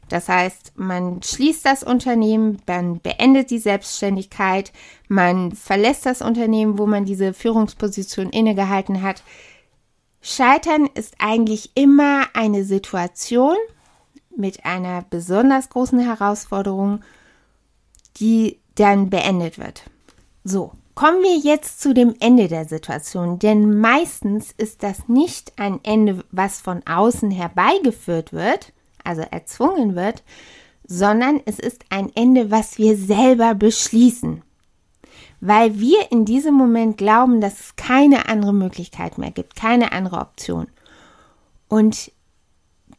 Das 0.09 0.29
heißt, 0.29 0.73
man 0.75 1.23
schließt 1.23 1.65
das 1.65 1.83
Unternehmen, 1.83 2.61
man 2.67 2.99
beendet 2.99 3.49
die 3.49 3.59
Selbstständigkeit, 3.59 4.71
man 5.07 5.51
verlässt 5.51 6.05
das 6.05 6.21
Unternehmen, 6.21 6.77
wo 6.77 6.85
man 6.85 7.05
diese 7.05 7.33
Führungsposition 7.33 8.29
innegehalten 8.29 9.01
hat. 9.01 9.23
Scheitern 10.21 10.87
ist 10.93 11.15
eigentlich 11.19 11.71
immer 11.75 12.25
eine 12.33 12.63
Situation, 12.65 13.55
mit 14.37 14.65
einer 14.65 15.03
besonders 15.09 15.69
großen 15.69 15.99
Herausforderung, 15.99 17.01
die 18.17 18.59
dann 18.75 19.09
beendet 19.09 19.57
wird. 19.57 19.83
So, 20.43 20.73
kommen 20.93 21.21
wir 21.23 21.37
jetzt 21.37 21.81
zu 21.81 21.93
dem 21.93 22.15
Ende 22.19 22.47
der 22.47 22.65
Situation, 22.65 23.39
denn 23.39 23.79
meistens 23.79 24.51
ist 24.57 24.83
das 24.83 25.07
nicht 25.07 25.53
ein 25.57 25.79
Ende, 25.83 26.23
was 26.31 26.61
von 26.61 26.81
außen 26.85 27.31
herbeigeführt 27.31 28.33
wird, 28.33 28.73
also 29.05 29.21
erzwungen 29.21 29.95
wird, 29.95 30.23
sondern 30.87 31.41
es 31.45 31.59
ist 31.59 31.85
ein 31.89 32.11
Ende, 32.15 32.51
was 32.51 32.77
wir 32.77 32.97
selber 32.97 33.55
beschließen. 33.55 34.41
Weil 35.41 35.79
wir 35.79 36.11
in 36.11 36.25
diesem 36.25 36.55
Moment 36.55 36.97
glauben, 36.97 37.41
dass 37.41 37.59
es 37.59 37.75
keine 37.75 38.29
andere 38.29 38.53
Möglichkeit 38.53 39.17
mehr 39.17 39.31
gibt, 39.31 39.55
keine 39.55 39.91
andere 39.91 40.19
Option. 40.19 40.67
Und 41.67 42.11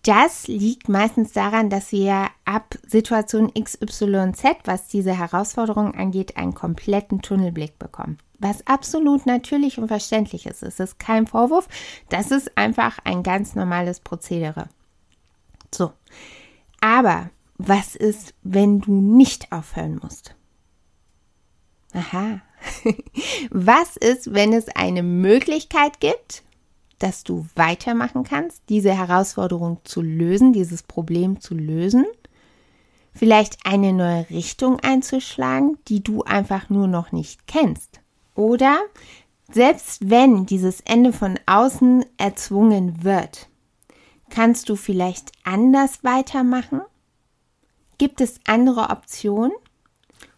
das 0.06 0.46
liegt 0.46 0.88
meistens 0.88 1.32
daran, 1.32 1.68
dass 1.68 1.90
wir 1.90 2.28
ab 2.44 2.76
Situation 2.86 3.52
XYZ, 3.54 4.44
was 4.64 4.86
diese 4.86 5.18
Herausforderung 5.18 5.94
angeht, 5.94 6.36
einen 6.36 6.54
kompletten 6.54 7.22
Tunnelblick 7.22 7.78
bekommen. 7.78 8.18
Was 8.38 8.64
absolut 8.66 9.26
natürlich 9.26 9.78
und 9.78 9.88
verständlich 9.88 10.46
ist. 10.46 10.62
Es 10.62 10.78
ist 10.78 10.98
kein 10.98 11.26
Vorwurf, 11.26 11.68
das 12.08 12.30
ist 12.30 12.56
einfach 12.56 12.98
ein 13.04 13.22
ganz 13.22 13.54
normales 13.54 13.98
Prozedere. 13.98 14.68
So, 15.76 15.92
aber 16.80 17.30
was 17.58 17.96
ist, 17.96 18.32
wenn 18.42 18.80
du 18.80 18.92
nicht 18.92 19.52
aufhören 19.52 20.00
musst? 20.02 20.34
Aha. 21.92 22.40
Was 23.50 23.96
ist, 23.96 24.34
wenn 24.34 24.52
es 24.52 24.68
eine 24.68 25.02
Möglichkeit 25.02 26.00
gibt, 26.00 26.42
dass 26.98 27.24
du 27.24 27.46
weitermachen 27.54 28.24
kannst, 28.24 28.62
diese 28.70 28.96
Herausforderung 28.96 29.78
zu 29.84 30.00
lösen, 30.02 30.52
dieses 30.52 30.82
Problem 30.82 31.40
zu 31.40 31.54
lösen, 31.54 32.06
vielleicht 33.12 33.58
eine 33.64 33.92
neue 33.92 34.28
Richtung 34.30 34.80
einzuschlagen, 34.80 35.78
die 35.88 36.02
du 36.02 36.22
einfach 36.22 36.70
nur 36.70 36.86
noch 36.86 37.12
nicht 37.12 37.46
kennst. 37.46 38.00
Oder 38.34 38.78
selbst 39.52 40.10
wenn 40.10 40.46
dieses 40.46 40.80
Ende 40.80 41.12
von 41.12 41.38
außen 41.46 42.04
erzwungen 42.16 43.04
wird, 43.04 43.48
kannst 44.30 44.68
du 44.68 44.76
vielleicht 44.76 45.32
anders 45.44 46.02
weitermachen? 46.02 46.82
Gibt 47.98 48.20
es 48.20 48.40
andere 48.46 48.90
Optionen? 48.90 49.52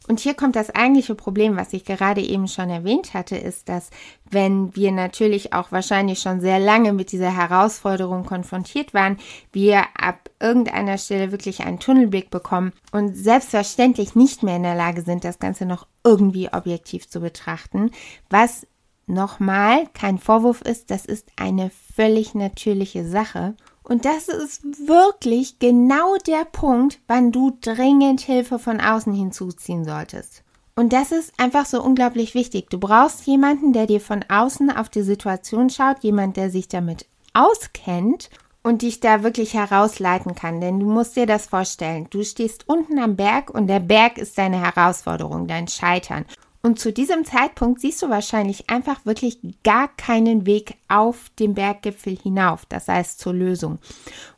Und 0.08 0.20
hier 0.20 0.32
kommt 0.32 0.56
das 0.56 0.70
eigentliche 0.70 1.14
Problem, 1.14 1.56
was 1.56 1.74
ich 1.74 1.84
gerade 1.84 2.22
eben 2.22 2.48
schon 2.48 2.70
erwähnt 2.70 3.12
hatte, 3.12 3.36
ist, 3.36 3.68
dass 3.68 3.90
wenn 4.30 4.74
wir 4.74 4.90
natürlich 4.90 5.52
auch 5.52 5.70
wahrscheinlich 5.70 6.20
schon 6.20 6.40
sehr 6.40 6.58
lange 6.58 6.94
mit 6.94 7.12
dieser 7.12 7.36
Herausforderung 7.36 8.24
konfrontiert 8.24 8.94
waren, 8.94 9.18
wir 9.52 9.84
ab 9.94 10.30
irgendeiner 10.40 10.96
Stelle 10.96 11.30
wirklich 11.30 11.60
einen 11.60 11.78
Tunnelblick 11.78 12.30
bekommen 12.30 12.72
und 12.90 13.14
selbstverständlich 13.14 14.14
nicht 14.14 14.42
mehr 14.42 14.56
in 14.56 14.62
der 14.62 14.76
Lage 14.76 15.02
sind, 15.02 15.24
das 15.24 15.38
Ganze 15.38 15.66
noch 15.66 15.86
irgendwie 16.04 16.50
objektiv 16.50 17.06
zu 17.06 17.20
betrachten, 17.20 17.90
was 18.30 18.66
nochmal 19.06 19.86
kein 19.92 20.16
Vorwurf 20.18 20.62
ist, 20.62 20.90
das 20.90 21.04
ist 21.04 21.28
eine 21.36 21.70
völlig 21.94 22.34
natürliche 22.34 23.06
Sache. 23.06 23.54
Und 23.88 24.04
das 24.04 24.28
ist 24.28 24.86
wirklich 24.86 25.58
genau 25.58 26.16
der 26.26 26.44
Punkt, 26.44 27.00
wann 27.08 27.32
du 27.32 27.56
dringend 27.62 28.20
Hilfe 28.20 28.58
von 28.58 28.82
außen 28.82 29.14
hinzuziehen 29.14 29.86
solltest. 29.86 30.44
Und 30.76 30.92
das 30.92 31.10
ist 31.10 31.32
einfach 31.40 31.64
so 31.64 31.82
unglaublich 31.82 32.34
wichtig. 32.34 32.68
Du 32.68 32.78
brauchst 32.78 33.26
jemanden, 33.26 33.72
der 33.72 33.86
dir 33.86 34.00
von 34.00 34.24
außen 34.28 34.70
auf 34.70 34.90
die 34.90 35.02
Situation 35.02 35.70
schaut, 35.70 36.04
jemand, 36.04 36.36
der 36.36 36.50
sich 36.50 36.68
damit 36.68 37.06
auskennt 37.32 38.28
und 38.62 38.82
dich 38.82 39.00
da 39.00 39.22
wirklich 39.22 39.54
herausleiten 39.54 40.34
kann. 40.34 40.60
Denn 40.60 40.78
du 40.78 40.86
musst 40.86 41.16
dir 41.16 41.26
das 41.26 41.46
vorstellen. 41.46 42.08
Du 42.10 42.22
stehst 42.22 42.68
unten 42.68 42.98
am 42.98 43.16
Berg 43.16 43.48
und 43.48 43.68
der 43.68 43.80
Berg 43.80 44.18
ist 44.18 44.36
deine 44.36 44.60
Herausforderung, 44.60 45.46
dein 45.46 45.66
Scheitern. 45.66 46.26
Und 46.62 46.80
zu 46.80 46.92
diesem 46.92 47.24
Zeitpunkt 47.24 47.80
siehst 47.80 48.02
du 48.02 48.08
wahrscheinlich 48.08 48.68
einfach 48.68 49.06
wirklich 49.06 49.38
gar 49.62 49.88
keinen 49.96 50.44
Weg 50.44 50.74
auf 50.88 51.30
den 51.38 51.54
Berggipfel 51.54 52.18
hinauf, 52.18 52.66
das 52.66 52.88
heißt 52.88 53.20
zur 53.20 53.32
Lösung. 53.32 53.78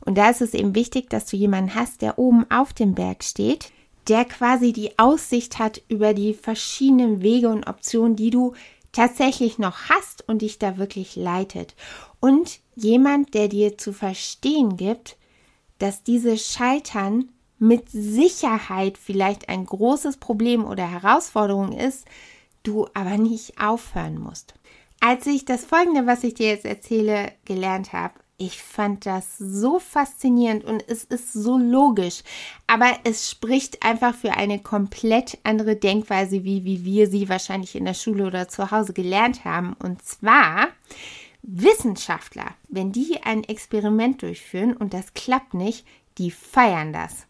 Und 0.05 0.17
da 0.17 0.29
ist 0.29 0.41
es 0.41 0.53
eben 0.53 0.75
wichtig, 0.75 1.09
dass 1.09 1.25
du 1.25 1.35
jemanden 1.35 1.73
hast, 1.73 2.01
der 2.01 2.19
oben 2.19 2.49
auf 2.51 2.73
dem 2.73 2.93
Berg 2.93 3.23
steht, 3.23 3.71
der 4.07 4.25
quasi 4.25 4.71
die 4.71 4.97
Aussicht 4.99 5.57
hat 5.57 5.81
über 5.87 6.13
die 6.13 6.33
verschiedenen 6.33 7.21
Wege 7.21 7.49
und 7.49 7.67
Optionen, 7.67 8.15
die 8.15 8.29
du 8.29 8.53
tatsächlich 8.91 9.57
noch 9.57 9.89
hast 9.89 10.27
und 10.27 10.41
dich 10.41 10.59
da 10.59 10.77
wirklich 10.77 11.15
leitet. 11.15 11.75
Und 12.19 12.59
jemand, 12.75 13.33
der 13.33 13.47
dir 13.47 13.77
zu 13.77 13.93
verstehen 13.93 14.77
gibt, 14.77 15.17
dass 15.79 16.03
diese 16.03 16.37
Scheitern 16.37 17.30
mit 17.61 17.89
Sicherheit 17.91 18.97
vielleicht 18.97 19.47
ein 19.47 19.67
großes 19.67 20.17
Problem 20.17 20.65
oder 20.65 20.89
Herausforderung 20.89 21.73
ist, 21.73 22.07
du 22.63 22.87
aber 22.95 23.17
nicht 23.19 23.61
aufhören 23.61 24.19
musst. 24.19 24.55
Als 24.99 25.27
ich 25.27 25.45
das 25.45 25.63
folgende, 25.63 26.07
was 26.07 26.23
ich 26.23 26.33
dir 26.33 26.47
jetzt 26.47 26.65
erzähle, 26.65 27.31
gelernt 27.45 27.93
habe, 27.93 28.15
ich 28.37 28.63
fand 28.63 29.05
das 29.05 29.37
so 29.37 29.77
faszinierend 29.77 30.63
und 30.63 30.83
es 30.87 31.03
ist 31.03 31.33
so 31.33 31.59
logisch. 31.59 32.23
Aber 32.65 32.87
es 33.03 33.29
spricht 33.29 33.83
einfach 33.85 34.15
für 34.15 34.31
eine 34.31 34.57
komplett 34.57 35.37
andere 35.43 35.75
Denkweise, 35.75 36.43
wie, 36.43 36.65
wie 36.65 36.83
wir 36.83 37.07
sie 37.07 37.29
wahrscheinlich 37.29 37.75
in 37.75 37.85
der 37.85 37.93
Schule 37.93 38.25
oder 38.25 38.47
zu 38.47 38.71
Hause 38.71 38.93
gelernt 38.93 39.45
haben. 39.45 39.73
Und 39.73 40.03
zwar 40.03 40.69
Wissenschaftler, 41.43 42.55
wenn 42.67 42.91
die 42.91 43.21
ein 43.21 43.43
Experiment 43.43 44.23
durchführen 44.23 44.75
und 44.75 44.95
das 44.95 45.13
klappt 45.13 45.53
nicht, 45.53 45.85
die 46.17 46.31
feiern 46.31 46.93
das. 46.93 47.27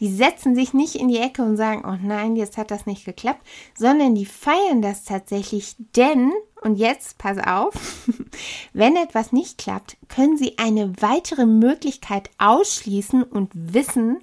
Die 0.00 0.12
setzen 0.12 0.54
sich 0.54 0.74
nicht 0.74 0.94
in 0.94 1.08
die 1.08 1.18
Ecke 1.18 1.42
und 1.42 1.56
sagen, 1.56 1.82
oh 1.84 1.98
nein, 2.00 2.36
jetzt 2.36 2.56
hat 2.56 2.70
das 2.70 2.86
nicht 2.86 3.04
geklappt, 3.04 3.46
sondern 3.76 4.14
die 4.14 4.26
feiern 4.26 4.80
das 4.80 5.04
tatsächlich, 5.04 5.74
denn, 5.96 6.32
und 6.62 6.76
jetzt 6.76 7.18
pass 7.18 7.38
auf, 7.38 7.74
wenn 8.72 8.96
etwas 8.96 9.32
nicht 9.32 9.58
klappt, 9.58 9.96
können 10.08 10.36
sie 10.36 10.58
eine 10.58 10.92
weitere 11.00 11.46
Möglichkeit 11.46 12.30
ausschließen 12.38 13.22
und 13.24 13.50
wissen, 13.54 14.18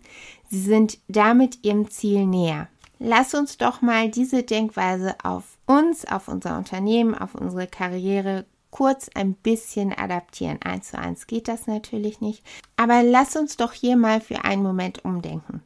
sie 0.50 0.62
sind 0.62 1.00
damit 1.08 1.60
ihrem 1.63 1.89
Ziel 1.89 2.25
näher. 2.25 2.70
Lass 3.00 3.34
uns 3.34 3.58
doch 3.58 3.82
mal 3.82 4.10
diese 4.10 4.44
Denkweise 4.44 5.15
auf 5.24 5.44
uns, 5.65 6.05
auf 6.05 6.29
unser 6.29 6.58
Unternehmen, 6.58 7.13
auf 7.13 7.36
unsere 7.36 7.67
Karriere 7.67 8.46
kurz 8.75 9.10
ein 9.13 9.36
bisschen 9.36 9.94
adaptieren. 9.98 10.62
Eins 10.62 10.89
zu 10.89 11.00
eins 11.00 11.27
geht 11.27 11.48
das 11.48 11.65
natürlich 11.65 12.20
nicht. 12.20 12.44
Aber 12.75 13.03
lass 13.03 13.38
uns 13.38 13.55
doch 13.55 13.72
hier 13.72 13.96
mal 13.96 14.20
für 14.20 14.44
einen 14.44 14.63
Moment 14.63 15.05
umdenken. 15.05 15.63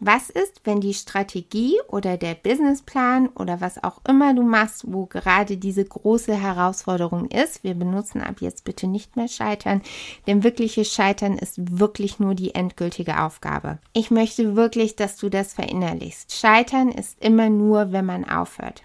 Was 0.00 0.28
ist, 0.28 0.60
wenn 0.64 0.80
die 0.80 0.92
Strategie 0.92 1.76
oder 1.88 2.16
der 2.16 2.34
Businessplan 2.34 3.28
oder 3.28 3.60
was 3.60 3.82
auch 3.82 4.00
immer 4.06 4.34
du 4.34 4.42
machst, 4.42 4.84
wo 4.86 5.06
gerade 5.06 5.56
diese 5.56 5.84
große 5.84 6.34
Herausforderung 6.34 7.30
ist, 7.30 7.62
wir 7.62 7.74
benutzen 7.74 8.20
ab 8.20 8.36
jetzt 8.40 8.64
bitte 8.64 8.86
nicht 8.86 9.16
mehr 9.16 9.28
Scheitern, 9.28 9.82
denn 10.26 10.42
wirkliches 10.42 10.92
Scheitern 10.92 11.38
ist 11.38 11.78
wirklich 11.78 12.18
nur 12.18 12.34
die 12.34 12.54
endgültige 12.54 13.22
Aufgabe. 13.22 13.78
Ich 13.92 14.10
möchte 14.10 14.56
wirklich, 14.56 14.96
dass 14.96 15.16
du 15.16 15.28
das 15.28 15.54
verinnerlichst. 15.54 16.34
Scheitern 16.34 16.90
ist 16.90 17.22
immer 17.22 17.48
nur, 17.48 17.92
wenn 17.92 18.04
man 18.04 18.28
aufhört. 18.28 18.82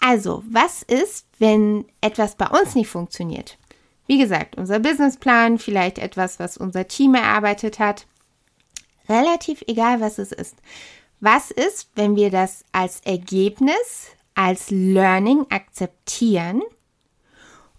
Also, 0.00 0.44
was 0.48 0.82
ist, 0.82 1.26
wenn 1.38 1.84
etwas 2.00 2.36
bei 2.36 2.46
uns 2.46 2.74
nicht 2.74 2.88
funktioniert? 2.88 3.58
Wie 4.06 4.18
gesagt, 4.18 4.56
unser 4.56 4.78
Businessplan, 4.78 5.58
vielleicht 5.58 5.98
etwas, 5.98 6.38
was 6.38 6.56
unser 6.56 6.86
Team 6.86 7.14
erarbeitet 7.14 7.78
hat. 7.78 8.06
Relativ 9.08 9.62
egal, 9.66 10.00
was 10.00 10.18
es 10.18 10.32
ist. 10.32 10.56
Was 11.20 11.50
ist, 11.50 11.90
wenn 11.94 12.16
wir 12.16 12.30
das 12.30 12.64
als 12.72 13.00
Ergebnis, 13.00 14.10
als 14.34 14.70
Learning 14.70 15.46
akzeptieren 15.48 16.62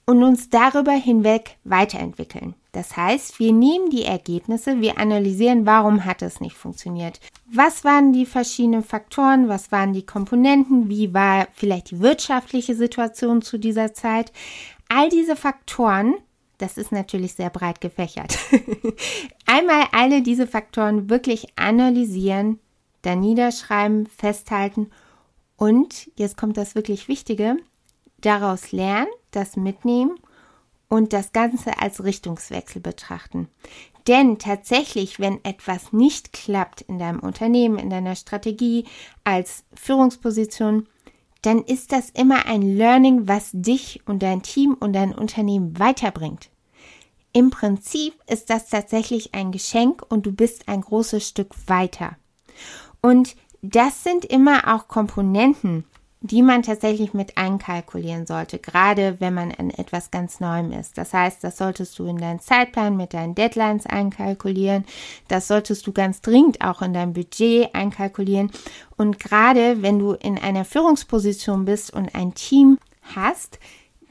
und 0.06 0.24
uns 0.24 0.50
darüber 0.50 0.94
hinweg 0.94 1.58
weiterentwickeln? 1.64 2.56
Das 2.72 2.96
heißt, 2.96 3.40
wir 3.40 3.54
nehmen 3.54 3.90
die 3.90 4.06
Ergebnisse, 4.06 4.82
wir 4.82 5.00
analysieren, 5.00 5.66
warum 5.66 6.06
hat 6.06 6.22
es 6.22 6.42
nicht 6.42 6.56
funktioniert. 6.56 7.20
Was 7.52 7.84
waren 7.84 8.14
die 8.14 8.26
verschiedenen 8.26 8.84
Faktoren, 8.84 9.48
was 9.48 9.72
waren 9.72 9.94
die 9.94 10.06
Komponenten, 10.06 10.90
wie 10.90 11.14
war 11.14 11.48
vielleicht 11.54 11.92
die 11.92 12.02
wirtschaftliche 12.02 12.76
Situation 12.76 13.42
zu 13.42 13.58
dieser 13.58 13.94
Zeit. 13.94 14.32
All 14.90 15.10
diese 15.10 15.36
Faktoren, 15.36 16.16
das 16.58 16.78
ist 16.78 16.92
natürlich 16.92 17.34
sehr 17.34 17.50
breit 17.50 17.82
gefächert. 17.82 18.38
Einmal 19.46 19.86
alle 19.92 20.22
diese 20.22 20.48
Faktoren 20.48 21.10
wirklich 21.10 21.48
analysieren, 21.56 22.60
dann 23.02 23.20
niederschreiben, 23.20 24.08
festhalten 24.08 24.90
und, 25.56 26.12
jetzt 26.16 26.38
kommt 26.38 26.58
das 26.58 26.76
wirklich 26.76 27.08
Wichtige, 27.08 27.58
daraus 28.22 28.72
lernen, 28.72 29.08
das 29.32 29.56
mitnehmen 29.56 30.16
und 30.88 31.14
das 31.14 31.34
Ganze 31.34 31.80
als 31.80 32.04
Richtungswechsel 32.04 32.82
betrachten. 32.82 33.50
Denn 34.08 34.40
tatsächlich, 34.40 35.20
wenn 35.20 35.44
etwas 35.44 35.92
nicht 35.92 36.32
klappt 36.32 36.82
in 36.82 36.98
deinem 36.98 37.20
Unternehmen, 37.20 37.78
in 37.78 37.90
deiner 37.90 38.16
Strategie, 38.16 38.86
als 39.26 39.66
Führungsposition, 39.74 40.88
dann 41.42 41.62
ist 41.62 41.92
das 41.92 42.10
immer 42.10 42.46
ein 42.46 42.62
Learning, 42.62 43.28
was 43.28 43.50
dich 43.54 44.02
und 44.06 44.24
dein 44.24 44.44
Team 44.44 44.76
und 44.80 44.94
dein 44.94 45.14
Unternehmen 45.14 45.78
weiterbringt. 45.78 46.50
Im 47.34 47.50
Prinzip 47.50 48.14
ist 48.28 48.50
das 48.50 48.68
tatsächlich 48.68 49.34
ein 49.34 49.52
Geschenk 49.52 50.04
und 50.10 50.26
du 50.26 50.32
bist 50.32 50.68
ein 50.68 50.82
großes 50.82 51.28
Stück 51.28 51.54
weiter. 51.68 52.18
Und 53.02 53.36
das 53.62 54.04
sind 54.04 54.26
immer 54.26 54.74
auch 54.74 54.88
Komponenten, 54.88 55.86
die 56.22 56.42
man 56.42 56.64
tatsächlich 56.64 57.14
mit 57.14 57.38
einkalkulieren 57.38 58.26
sollte, 58.26 58.58
gerade 58.58 59.20
wenn 59.20 59.34
man 59.34 59.52
an 59.52 59.70
etwas 59.70 60.10
ganz 60.10 60.40
Neuem 60.40 60.72
ist. 60.72 60.98
Das 60.98 61.14
heißt, 61.14 61.44
das 61.44 61.58
solltest 61.58 61.98
du 62.00 62.06
in 62.06 62.18
deinen 62.18 62.40
Zeitplan 62.40 62.98
mit 62.98 63.14
deinen 63.14 63.36
Deadlines 63.36 63.86
einkalkulieren. 63.86 64.86
Das 65.28 65.48
solltest 65.48 65.86
du 65.86 65.94
ganz 65.94 66.22
dringend 66.22 66.62
auch 66.62 66.82
in 66.82 66.94
dein 66.94 67.14
Budget 67.14 67.74
einkalkulieren. 67.76 68.52
Und 68.98 69.20
gerade 69.20 69.82
wenn 69.82 70.00
du 70.00 70.14
in 70.14 70.38
einer 70.40 70.66
Führungsposition 70.66 71.66
bist 71.66 71.94
und 71.94 72.16
ein 72.16 72.34
Team 72.34 72.80
hast, 73.16 73.60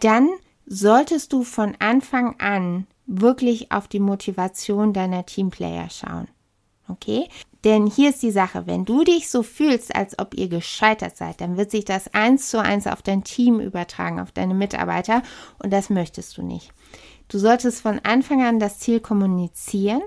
dann 0.00 0.28
solltest 0.66 1.32
du 1.32 1.42
von 1.42 1.74
Anfang 1.80 2.38
an 2.38 2.86
wirklich 3.06 3.72
auf 3.72 3.88
die 3.88 4.00
Motivation 4.00 4.92
deiner 4.92 5.26
Teamplayer 5.26 5.88
schauen. 5.90 6.28
Okay? 6.88 7.28
Denn 7.64 7.86
hier 7.86 8.10
ist 8.10 8.22
die 8.22 8.30
Sache, 8.30 8.66
wenn 8.66 8.84
du 8.84 9.02
dich 9.02 9.28
so 9.28 9.42
fühlst, 9.42 9.94
als 9.94 10.18
ob 10.18 10.34
ihr 10.34 10.48
gescheitert 10.48 11.16
seid, 11.16 11.40
dann 11.40 11.56
wird 11.56 11.70
sich 11.70 11.84
das 11.84 12.14
eins 12.14 12.48
zu 12.50 12.60
eins 12.62 12.86
auf 12.86 13.02
dein 13.02 13.24
Team 13.24 13.58
übertragen, 13.58 14.20
auf 14.20 14.30
deine 14.30 14.54
Mitarbeiter 14.54 15.22
und 15.58 15.72
das 15.72 15.90
möchtest 15.90 16.36
du 16.38 16.42
nicht. 16.42 16.72
Du 17.28 17.38
solltest 17.38 17.80
von 17.80 17.98
Anfang 18.04 18.44
an 18.44 18.60
das 18.60 18.78
Ziel 18.78 19.00
kommunizieren 19.00 20.02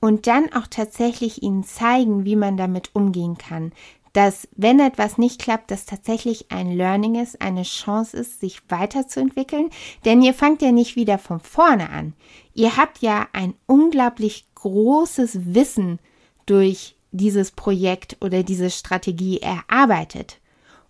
und 0.00 0.28
dann 0.28 0.52
auch 0.52 0.68
tatsächlich 0.68 1.42
ihnen 1.42 1.64
zeigen, 1.64 2.24
wie 2.24 2.36
man 2.36 2.56
damit 2.56 2.90
umgehen 2.94 3.36
kann. 3.36 3.72
Dass, 4.12 4.46
wenn 4.56 4.78
etwas 4.78 5.16
nicht 5.16 5.40
klappt, 5.40 5.70
das 5.70 5.86
tatsächlich 5.86 6.50
ein 6.50 6.72
Learning 6.72 7.14
ist, 7.14 7.40
eine 7.40 7.62
Chance 7.62 8.16
ist, 8.16 8.40
sich 8.40 8.60
weiterzuentwickeln. 8.68 9.70
Denn 10.04 10.20
ihr 10.20 10.34
fangt 10.34 10.60
ja 10.60 10.70
nicht 10.70 10.96
wieder 10.96 11.18
von 11.18 11.40
vorne 11.40 11.88
an. 11.88 12.12
Ihr 12.54 12.76
habt 12.76 12.98
ja 12.98 13.26
ein 13.32 13.54
unglaublich 13.66 14.44
großes 14.54 15.54
Wissen 15.54 15.98
durch 16.44 16.96
dieses 17.10 17.50
Projekt 17.50 18.16
oder 18.20 18.42
diese 18.42 18.70
Strategie 18.70 19.40
erarbeitet. 19.40 20.40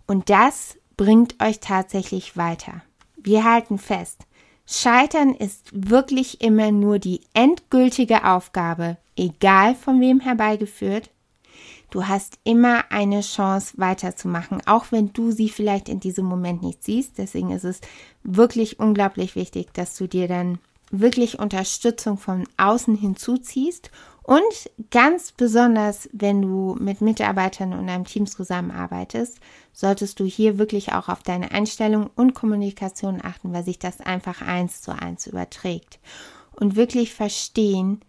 Und 0.05 0.29
das 0.29 0.77
bringt 0.97 1.41
euch 1.41 1.59
tatsächlich 1.59 2.35
weiter. 2.35 2.81
Wir 3.15 3.45
halten 3.45 3.77
fest, 3.77 4.25
Scheitern 4.65 5.33
ist 5.33 5.69
wirklich 5.73 6.41
immer 6.41 6.71
nur 6.71 6.99
die 6.99 7.21
endgültige 7.33 8.25
Aufgabe, 8.25 8.97
egal 9.17 9.75
von 9.75 9.99
wem 9.99 10.21
herbeigeführt. 10.21 11.09
Du 11.93 12.07
hast 12.07 12.39
immer 12.43 12.85
eine 12.89 13.21
Chance 13.21 13.75
weiterzumachen, 13.77 14.65
auch 14.65 14.85
wenn 14.89 15.13
du 15.13 15.29
sie 15.29 15.47
vielleicht 15.47 15.89
in 15.89 15.99
diesem 15.99 16.25
Moment 16.25 16.63
nicht 16.63 16.83
siehst. 16.83 17.19
Deswegen 17.19 17.51
ist 17.51 17.65
es 17.65 17.81
wirklich 18.23 18.79
unglaublich 18.79 19.35
wichtig, 19.35 19.71
dass 19.75 19.95
du 19.95 20.07
dir 20.07 20.27
dann 20.27 20.57
wirklich 20.89 21.37
Unterstützung 21.37 22.17
von 22.17 22.45
außen 22.57 22.95
hinzuziehst 22.95 23.91
und 24.23 24.71
ganz 24.89 25.33
besonders, 25.33 26.09
wenn 26.13 26.41
du 26.41 26.75
mit 26.79 27.01
Mitarbeitern 27.01 27.73
und 27.73 27.87
einem 27.87 28.05
Team 28.05 28.25
zusammenarbeitest, 28.25 29.39
solltest 29.71 30.19
du 30.19 30.25
hier 30.25 30.57
wirklich 30.57 30.93
auch 30.93 31.09
auf 31.09 31.21
deine 31.21 31.51
Einstellung 31.51 32.09
und 32.15 32.33
Kommunikation 32.33 33.21
achten, 33.23 33.53
weil 33.53 33.65
sich 33.65 33.77
das 33.77 34.01
einfach 34.01 34.41
eins 34.41 34.81
zu 34.81 34.97
eins 34.97 35.27
überträgt. 35.27 35.99
Und 36.53 36.75
wirklich 36.75 37.13
verstehen, 37.13 38.01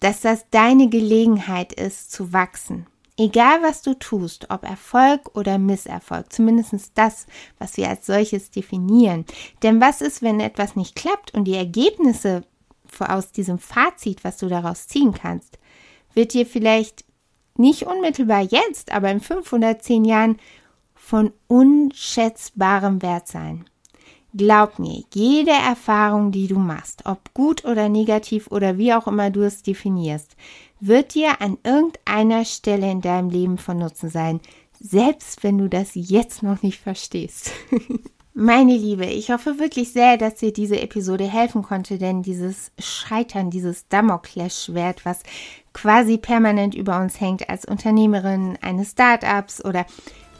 dass 0.00 0.22
das 0.22 0.46
deine 0.50 0.88
Gelegenheit 0.88 1.74
ist 1.74 2.10
zu 2.10 2.32
wachsen. 2.32 2.86
Egal 3.16 3.62
was 3.62 3.82
du 3.82 3.94
tust, 3.94 4.50
ob 4.50 4.64
Erfolg 4.64 5.36
oder 5.36 5.56
Misserfolg, 5.58 6.32
zumindest 6.32 6.92
das, 6.94 7.26
was 7.58 7.76
wir 7.76 7.88
als 7.88 8.06
solches 8.06 8.50
definieren. 8.50 9.24
Denn 9.62 9.80
was 9.80 10.00
ist, 10.00 10.20
wenn 10.20 10.40
etwas 10.40 10.74
nicht 10.74 10.96
klappt 10.96 11.32
und 11.32 11.44
die 11.44 11.54
Ergebnisse 11.54 12.42
aus 12.98 13.30
diesem 13.30 13.58
Fazit, 13.58 14.24
was 14.24 14.38
du 14.38 14.48
daraus 14.48 14.88
ziehen 14.88 15.12
kannst, 15.12 15.58
wird 16.14 16.32
dir 16.32 16.46
vielleicht 16.46 17.04
nicht 17.56 17.84
unmittelbar 17.84 18.42
jetzt, 18.42 18.92
aber 18.92 19.10
in 19.10 19.20
510 19.20 20.04
Jahren 20.04 20.38
von 20.94 21.32
unschätzbarem 21.46 23.02
Wert 23.02 23.28
sein. 23.28 23.64
Glaub 24.36 24.80
mir, 24.80 25.04
jede 25.14 25.52
Erfahrung, 25.52 26.32
die 26.32 26.48
du 26.48 26.58
machst, 26.58 27.06
ob 27.06 27.32
gut 27.34 27.64
oder 27.64 27.88
negativ 27.88 28.48
oder 28.48 28.78
wie 28.78 28.92
auch 28.92 29.06
immer 29.06 29.30
du 29.30 29.42
es 29.42 29.62
definierst, 29.62 30.34
wird 30.86 31.14
dir 31.14 31.40
an 31.40 31.56
irgendeiner 31.64 32.44
Stelle 32.44 32.90
in 32.90 33.00
deinem 33.00 33.30
Leben 33.30 33.58
von 33.58 33.78
Nutzen 33.78 34.10
sein, 34.10 34.40
selbst 34.78 35.42
wenn 35.42 35.56
du 35.56 35.68
das 35.68 35.90
jetzt 35.94 36.42
noch 36.42 36.62
nicht 36.62 36.80
verstehst. 36.80 37.52
Meine 38.34 38.76
Liebe, 38.76 39.06
ich 39.06 39.30
hoffe 39.30 39.60
wirklich 39.60 39.92
sehr, 39.92 40.18
dass 40.18 40.34
dir 40.34 40.52
diese 40.52 40.80
Episode 40.80 41.24
helfen 41.24 41.62
konnte, 41.62 41.98
denn 41.98 42.22
dieses 42.22 42.72
Scheitern, 42.78 43.48
dieses 43.48 43.86
Damoklesschwert, 43.88 45.06
was 45.06 45.20
quasi 45.72 46.18
permanent 46.18 46.74
über 46.74 47.00
uns 47.00 47.20
hängt 47.20 47.48
als 47.48 47.64
Unternehmerin 47.64 48.58
eines 48.60 48.90
Startups 48.90 49.64
oder 49.64 49.86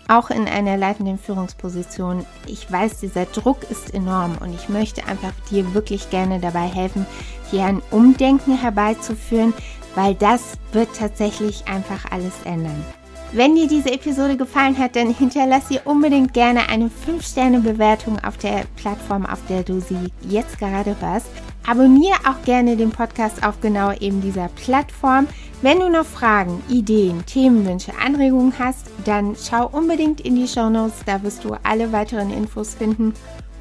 auch 0.09 0.31
in 0.31 0.47
einer 0.47 0.77
leitenden 0.77 1.19
Führungsposition. 1.19 2.27
Ich 2.47 2.71
weiß, 2.71 3.01
dieser 3.01 3.25
Druck 3.27 3.71
ist 3.71 3.95
enorm 3.95 4.37
und 4.41 4.55
ich 4.55 4.69
möchte 4.69 5.07
einfach 5.07 5.33
dir 5.51 5.73
wirklich 5.73 6.11
gerne 6.11 6.41
dabei 6.41 6.67
helfen, 6.67 7.07
hier 7.51 7.65
ein 7.65 7.81
Umdenken 7.91 8.59
herbeizuführen, 8.59 9.55
weil 9.95 10.15
das 10.15 10.55
wird 10.73 10.89
tatsächlich 10.97 11.65
einfach 11.67 12.11
alles 12.11 12.33
ändern. 12.45 12.85
Wenn 13.33 13.57
dir 13.57 13.67
diese 13.67 13.93
Episode 13.93 14.37
gefallen 14.37 14.79
hat, 14.79 14.95
dann 14.95 15.13
hinterlass 15.13 15.69
ihr 15.69 15.81
unbedingt 15.87 16.35
gerne 16.35 16.69
eine 16.69 16.87
5-Sterne-Bewertung 16.87 18.21
auf 18.21 18.37
der 18.37 18.63
Plattform, 18.77 19.27
auf 19.27 19.41
der 19.49 19.65
du 19.65 19.81
sie 19.81 20.13
jetzt 20.29 20.59
gerade 20.61 20.95
hörst. 21.01 21.27
Abonniere 21.67 22.15
auch 22.29 22.41
gerne 22.45 22.77
den 22.77 22.91
Podcast 22.91 23.45
auf 23.45 23.61
genau 23.61 23.91
eben 23.93 24.21
dieser 24.21 24.49
Plattform. 24.49 25.27
Wenn 25.63 25.81
du 25.81 25.89
noch 25.89 26.05
Fragen, 26.05 26.63
Ideen, 26.69 27.27
Themenwünsche, 27.27 27.93
Anregungen 27.99 28.53
hast, 28.57 28.87
dann 29.05 29.35
schau 29.35 29.67
unbedingt 29.67 30.21
in 30.21 30.37
die 30.37 30.47
Show 30.47 30.71
Notes, 30.71 31.01
da 31.05 31.21
wirst 31.25 31.43
du 31.43 31.57
alle 31.65 31.91
weiteren 31.91 32.31
Infos 32.31 32.75
finden. 32.75 33.15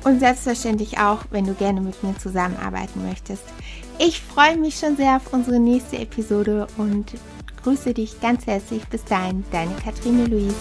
Und 0.03 0.19
selbstverständlich 0.19 0.99
auch, 0.99 1.19
wenn 1.31 1.45
du 1.45 1.53
gerne 1.53 1.81
mit 1.81 2.03
mir 2.03 2.15
zusammenarbeiten 2.17 3.07
möchtest. 3.07 3.45
Ich 3.99 4.21
freue 4.21 4.57
mich 4.57 4.79
schon 4.79 4.97
sehr 4.97 5.17
auf 5.17 5.31
unsere 5.33 5.59
nächste 5.59 5.97
Episode 5.99 6.67
und 6.77 7.13
grüße 7.63 7.93
dich 7.93 8.19
ganz 8.19 8.45
herzlich. 8.47 8.83
Bis 8.87 9.03
dahin, 9.05 9.43
deine 9.51 9.73
Katrine 9.75 10.25
Luise. 10.25 10.55